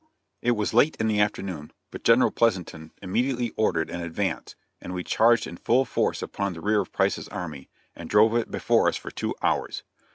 It 0.41 0.53
was 0.55 0.73
late 0.73 0.95
in 0.95 1.05
the 1.05 1.19
afternoon, 1.19 1.71
but 1.91 2.03
General 2.03 2.31
Pleasanton 2.31 2.91
immediately 3.03 3.51
ordered 3.55 3.91
an 3.91 4.01
advance, 4.01 4.55
and 4.81 4.95
we 4.95 5.03
charged 5.03 5.45
in 5.45 5.57
full 5.57 5.85
force 5.85 6.23
upon 6.23 6.53
the 6.53 6.59
rear 6.61 6.81
of 6.81 6.91
Price's 6.91 7.27
army, 7.27 7.69
and 7.95 8.09
drove 8.09 8.33
it 8.35 8.49
before 8.49 8.87
us 8.87 8.97
for 8.97 9.11
two 9.11 9.35
hours. 9.43 9.83